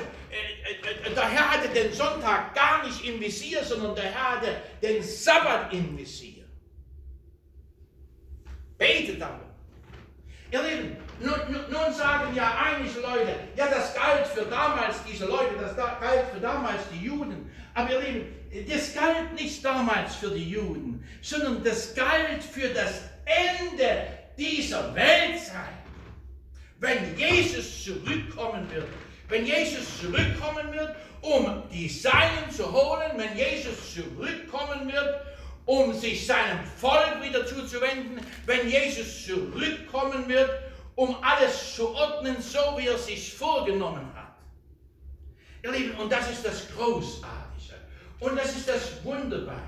[1.27, 5.73] der Herr hatte den Sonntag gar nicht im Visier, sondern der Herr hatte den Sabbat
[5.73, 6.45] im Visier.
[8.77, 9.41] Betet darum.
[10.51, 11.33] Ihr Lieben, nun,
[11.69, 16.39] nun, sagen ja einige Leute, ja, das galt für damals diese Leute, das galt für
[16.39, 17.51] damals die Juden.
[17.73, 23.01] Aber ihr Lieben, das galt nicht damals für die Juden, sondern das galt für das
[23.25, 25.73] Ende dieser Weltzeit.
[26.79, 28.87] Wenn Jesus zurückkommen wird,
[29.29, 35.21] wenn Jesus zurückkommen wird, um die Seinen zu holen, wenn Jesus zurückkommen wird,
[35.65, 40.49] um sich seinem Volk wieder zuzuwenden, wenn Jesus zurückkommen wird,
[40.95, 44.35] um alles zu ordnen, so wie er sich vorgenommen hat.
[45.63, 47.75] Ihr Lieben, und das ist das Großartige.
[48.19, 49.59] Und das ist das Wunderbare.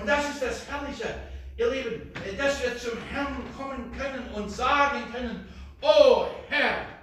[0.00, 1.08] Und das ist das Herrliche.
[1.56, 5.48] Ihr Lieben, dass wir zum Herrn kommen können und sagen können,
[5.82, 6.95] oh Herr,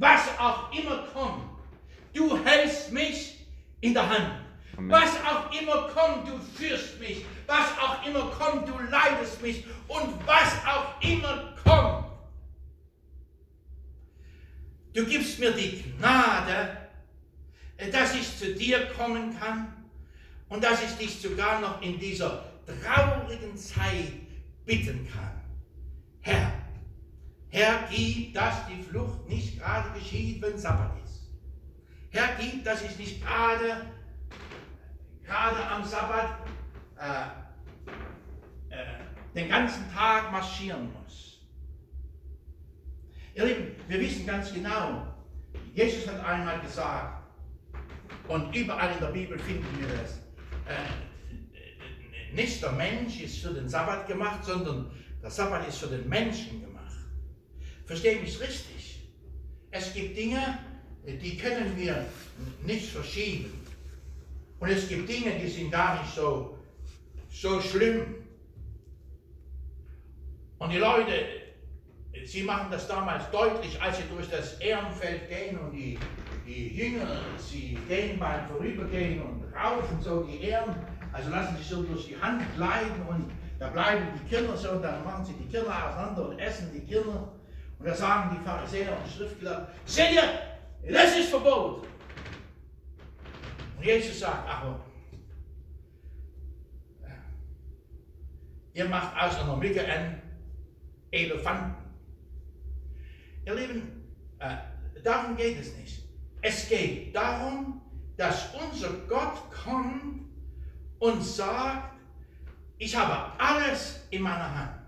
[0.00, 1.44] was auch immer kommt,
[2.14, 3.46] du hältst mich
[3.80, 4.30] in der Hand.
[4.76, 4.90] Amen.
[4.90, 7.24] Was auch immer kommt, du führst mich.
[7.46, 9.64] Was auch immer kommt, du leidest mich.
[9.88, 12.06] Und was auch immer kommt,
[14.94, 16.78] du gibst mir die Gnade,
[17.92, 19.84] dass ich zu dir kommen kann
[20.48, 24.12] und dass ich dich sogar noch in dieser traurigen Zeit
[24.64, 25.40] bitten kann.
[26.22, 26.59] Herr,
[27.50, 31.28] Herr, gib, dass die Flucht nicht gerade geschieht, wenn Sabbat ist.
[32.10, 33.86] Herr, gib, dass ich nicht gerade
[35.30, 36.38] gerade am Sabbat
[36.98, 38.84] äh, äh,
[39.34, 41.40] den ganzen Tag marschieren muss.
[43.34, 45.06] Ihr Lieben, wir wissen ganz genau,
[45.72, 47.28] Jesus hat einmal gesagt,
[48.26, 50.18] und überall in der Bibel finden wir das,
[50.66, 54.90] äh, nicht der Mensch ist für den Sabbat gemacht, sondern
[55.22, 56.69] der Sabbat ist für den Menschen gemacht.
[57.90, 59.00] Verstehe mich richtig.
[59.72, 60.60] Es gibt Dinge,
[61.04, 62.06] die können wir
[62.64, 63.66] nicht verschieben.
[64.60, 66.56] Und es gibt Dinge, die sind gar nicht so,
[67.32, 68.14] so schlimm.
[70.58, 71.14] Und die Leute,
[72.24, 75.98] sie machen das damals deutlich, als sie durch das Ehrenfeld gehen und die,
[76.46, 80.76] die Jünger, sie gehen beim Vorübergehen und raufen so die Ehren,
[81.12, 84.82] also lassen sich so durch die Hand gleiten und da bleiben die Kinder so, und
[84.82, 87.39] dann machen sie die Kinder auseinander und essen die Kinder.
[87.80, 91.86] Und da sagen die Pharisäer und Schriftgelehrten, seht ihr, das ist verboten.
[93.78, 94.64] Und Jesus sagt, ach,
[98.74, 100.20] ihr macht aus einer Mücke einen
[101.10, 101.74] Elefanten.
[103.46, 104.04] Ihr Lieben,
[104.40, 104.56] äh,
[105.02, 106.02] darum geht es nicht.
[106.42, 107.80] Es geht darum,
[108.18, 110.28] dass unser Gott kommt
[110.98, 111.94] und sagt,
[112.76, 114.79] ich habe alles in meiner Hand.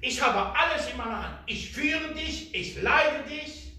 [0.00, 1.38] Ich habe alles in meiner Hand.
[1.46, 3.72] Ich führe dich, ich leite dich.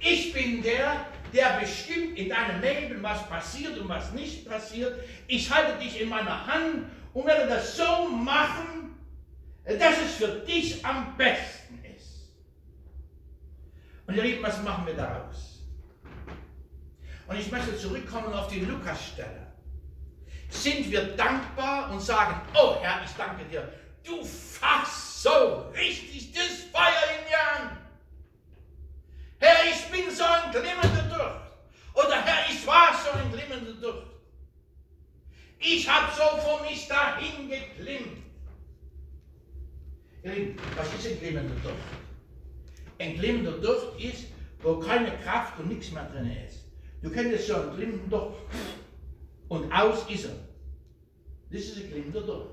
[0.00, 4.98] Ich bin der, der bestimmt in deinem Leben, was passiert und was nicht passiert.
[5.26, 8.96] Ich halte dich in meiner Hand und werde das so machen,
[9.64, 12.30] dass es für dich am besten ist.
[14.06, 15.64] Und ihr Lieben, was machen wir daraus?
[17.26, 19.45] Und ich möchte zurückkommen auf die Lukas-Stelle.
[20.48, 23.72] Sind wir dankbar und sagen, oh Herr, ich danke dir,
[24.04, 27.78] du fasst so richtig das Feuer in mir an.
[29.38, 31.40] Herr, ich bin so ein glimmender Durst.
[31.94, 34.06] Oder Herr, ich war so ein glimmender Durst.
[35.58, 37.46] Ich habe so vor mich dahin
[40.26, 41.76] Lieben, was ist ein glimmender Durst?
[42.98, 44.26] Ein glimmender Durst ist,
[44.60, 46.64] wo keine Kraft und nichts mehr drin ist.
[47.02, 48.36] Du kennst so einen glimmenden Durst
[49.48, 50.36] und aus ist er.
[51.50, 52.50] Das ist ein glimmender Durst.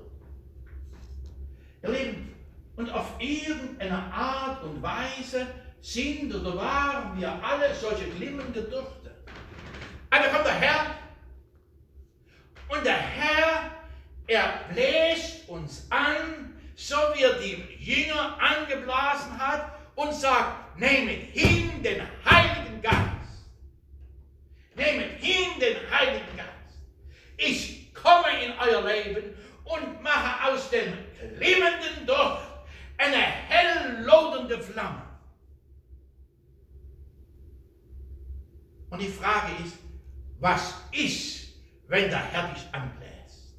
[1.82, 2.34] Ihr Lieben,
[2.76, 5.46] und auf irgendeine Art und Weise
[5.80, 9.14] sind oder waren wir alle solche glimmende Dürfte.
[10.10, 10.86] Aber kommt der Herr
[12.68, 13.70] und der Herr,
[14.26, 21.82] er bläst uns an, so wie er die Jünger angeblasen hat und sagt, nehmet hin
[21.82, 23.46] den Heiligen Geist.
[24.74, 26.43] Nehmet hin den Heiligen Geist.
[27.36, 30.92] Ich komme in euer Leben und mache aus dem
[31.38, 32.48] glimmenden Docht
[32.98, 35.02] eine hell lodernde Flamme.
[38.90, 39.78] Und die Frage ist,
[40.38, 41.48] was ist,
[41.88, 43.54] wenn der Herr dich anbläst?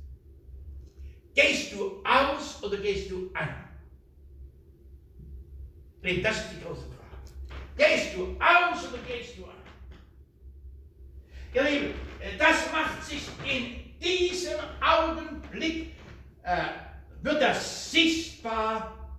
[1.34, 3.50] Gehst du aus oder gehst du an?
[6.24, 7.66] Das ist die große Frage.
[7.76, 9.65] Gehst du aus oder gehst du an?
[11.56, 11.94] Ihr Lieben,
[12.38, 15.94] das macht sich in diesem Augenblick,
[16.44, 16.66] äh,
[17.22, 19.18] wird das sichtbar,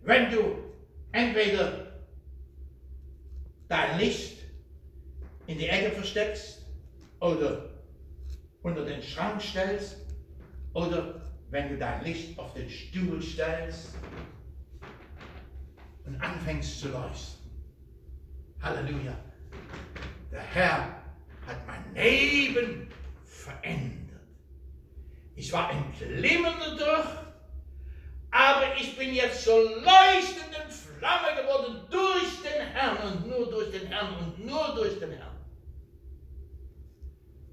[0.00, 0.72] wenn du
[1.12, 2.00] entweder
[3.68, 4.38] dein Licht
[5.46, 6.64] in die Ecke versteckst
[7.20, 7.68] oder
[8.62, 9.98] unter den Schrank stellst
[10.72, 13.94] oder wenn du dein Licht auf den Stuhl stellst
[16.06, 17.50] und anfängst zu leuchten.
[18.62, 19.14] Halleluja.
[20.30, 21.01] Der Herr
[21.94, 22.88] Leben
[23.24, 24.20] verändert.
[25.34, 27.08] Ich war ein glimmender durch,
[28.30, 33.70] aber ich bin jetzt so leuchtend in Flamme geworden durch den Herrn und nur durch
[33.70, 35.36] den Herrn und nur durch den Herrn.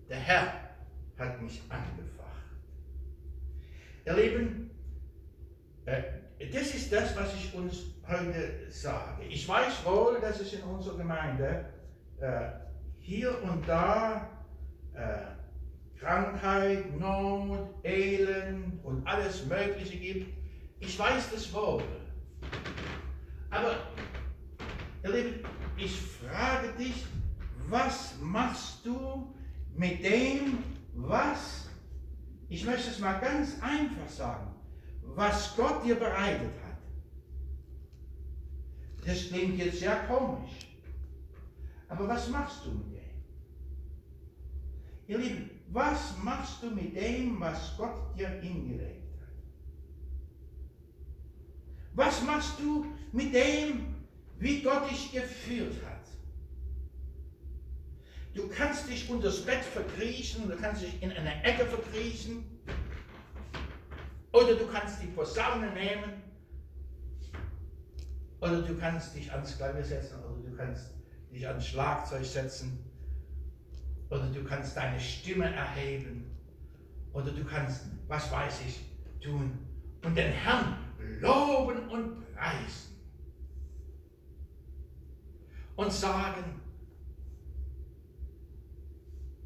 [0.08, 0.54] Der Herr
[1.18, 2.20] hat mich angefacht.
[4.06, 4.72] Ihr Lieben,
[5.86, 6.04] äh,
[6.52, 9.26] das ist das, was ich uns heute sage.
[9.26, 11.66] Ich weiß wohl, dass es in unserer Gemeinde
[12.20, 12.69] äh,
[13.10, 14.30] hier und da
[14.93, 20.38] äh, Krankheit, Not, Elend und alles Mögliche gibt.
[20.80, 21.82] Ich weiß das wohl.
[23.49, 23.78] Aber,
[25.03, 25.39] ihr Lieben,
[25.76, 27.07] ich frage dich,
[27.68, 29.34] was machst du
[29.76, 31.68] mit dem, was,
[32.47, 34.53] ich möchte es mal ganz einfach sagen,
[35.16, 36.78] was Gott dir bereitet hat.
[39.03, 40.68] Das klingt jetzt sehr komisch.
[41.88, 42.89] Aber was machst du?
[45.10, 49.28] Ihr Lieben, was machst du mit dem, was Gott dir hingelegt hat?
[51.95, 53.95] Was machst du mit dem,
[54.38, 56.05] wie Gott dich geführt hat?
[58.36, 62.45] Du kannst dich unter das Bett verkriechen, du kannst dich in eine Ecke verkriechen.
[64.32, 66.22] Oder du kannst die Posaune nehmen.
[68.41, 70.20] Oder du kannst dich ans Klavier setzen.
[70.24, 70.91] Oder du kannst
[71.34, 72.89] dich ans Schlagzeug setzen.
[74.10, 76.26] Oder du kannst deine Stimme erheben.
[77.14, 78.80] Oder du kannst, was weiß ich,
[79.22, 79.57] tun.
[80.03, 80.78] Und den Herrn
[81.20, 82.97] loben und preisen.
[85.76, 86.60] Und sagen,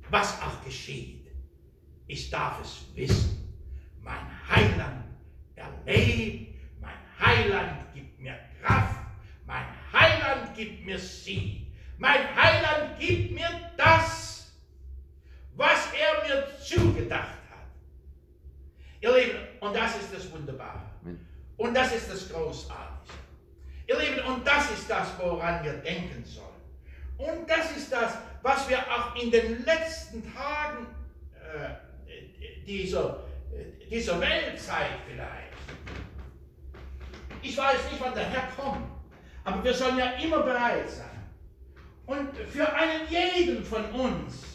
[0.09, 1.27] was auch geschieht.
[2.07, 3.51] Ich darf es wissen.
[4.01, 5.05] Mein Heiland
[5.55, 9.05] erlebt, mein Heiland gibt mir Kraft,
[9.45, 13.47] mein Heiland gibt mir Sieg, mein Heiland gibt mir
[13.77, 14.32] das,
[15.55, 17.67] was er mir zugedacht hat.
[19.01, 20.81] Ihr Lieben, und das ist das Wunderbare.
[21.57, 23.13] Und das ist das Großartige.
[23.87, 26.47] Ihr Lieben, und das ist das, woran wir denken sollen.
[27.17, 30.87] Und das ist das, was wir auch in den letzten Tagen
[31.35, 33.23] äh, dieser,
[33.89, 35.53] dieser Weltzeit vielleicht.
[37.41, 38.87] Ich weiß nicht, wann der Herr kommt,
[39.43, 41.05] aber wir sollen ja immer bereit sein.
[42.05, 44.52] Und für einen jeden von uns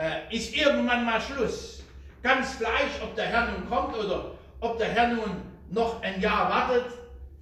[0.00, 1.82] äh, ist irgendwann mal Schluss.
[2.22, 6.50] Ganz gleich, ob der Herr nun kommt oder ob der Herr nun noch ein Jahr
[6.50, 6.92] wartet,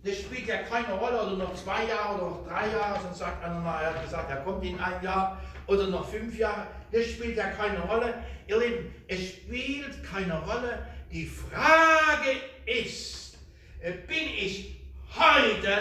[0.05, 3.45] das spielt ja keine Rolle, oder noch zwei Jahre oder noch drei Jahre, sonst sagt
[3.45, 7.07] einer mal, er hat gesagt, er kommt in ein Jahr oder noch fünf Jahre, das
[7.07, 8.15] spielt ja keine Rolle.
[8.47, 10.87] Ihr Lieben, es spielt keine Rolle.
[11.11, 12.37] Die Frage
[12.67, 13.39] ist,
[13.81, 14.77] äh, bin ich
[15.17, 15.73] heute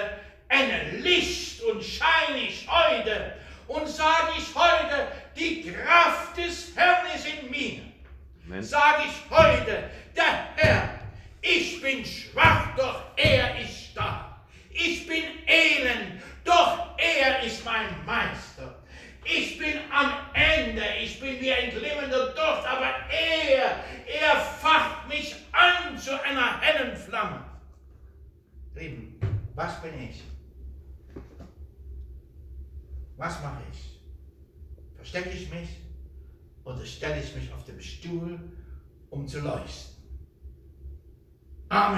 [0.50, 3.34] ein Licht und scheine ich heute
[3.68, 5.08] und sage ich heute,
[5.38, 8.62] die Kraft des Herrn ist in mir.
[8.62, 11.00] Sage ich heute, der Herr,
[11.42, 14.38] ich bin schwach, doch er ist stark.
[14.70, 18.84] Ich bin elend, doch er ist mein Meister.
[19.24, 25.36] Ich bin am Ende, ich bin wie ein glimmender Docht, aber er, er facht mich
[25.52, 27.44] an zu einer hellen Flamme.
[28.76, 29.20] Lieben,
[29.56, 30.24] was bin ich?
[33.18, 33.87] Was mache ich?
[35.08, 35.70] Verstecke ich mich
[36.66, 38.38] oder stelle ich mich auf den Stuhl,
[39.10, 39.95] um zu leuchten?
[41.70, 41.95] Amen.